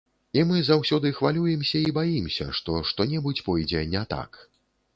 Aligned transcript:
І 0.37 0.43
мы 0.51 0.61
заўсёды 0.69 1.11
хвалюемся 1.17 1.83
і 1.91 1.93
баімся, 1.99 2.49
што 2.61 2.81
што-небудзь 2.93 3.45
пойдзе 3.51 3.87
не 3.95 4.05
так. 4.15 4.45